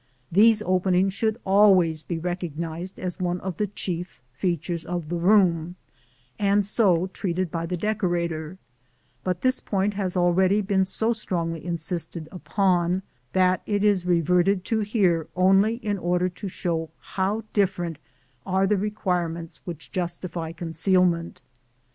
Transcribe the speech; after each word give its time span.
These 0.31 0.63
openings 0.63 1.13
should 1.13 1.39
always 1.45 2.01
be 2.01 2.17
recognized 2.17 2.99
as 2.99 3.19
one 3.19 3.39
of 3.41 3.57
the 3.57 3.67
chief 3.67 4.19
features 4.33 4.83
of 4.83 5.09
the 5.09 5.15
room, 5.15 5.75
and 6.39 6.65
so 6.65 7.05
treated 7.13 7.51
by 7.51 7.67
the 7.67 7.77
decorator; 7.77 8.57
but 9.23 9.41
this 9.41 9.59
point 9.59 9.93
has 9.93 10.17
already 10.17 10.59
been 10.61 10.85
so 10.85 11.13
strongly 11.13 11.63
insisted 11.63 12.27
upon 12.31 13.03
that 13.33 13.61
it 13.67 13.83
is 13.83 14.07
reverted 14.07 14.65
to 14.65 14.79
here 14.79 15.27
only 15.35 15.75
in 15.75 15.99
order 15.99 16.29
to 16.29 16.47
show 16.47 16.89
how 16.97 17.43
different 17.53 17.99
are 18.43 18.65
the 18.65 18.77
requirements 18.77 19.59
which 19.65 19.91
justify 19.91 20.51
concealment. 20.51 21.43